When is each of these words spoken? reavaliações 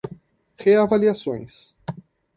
reavaliações 0.57 1.77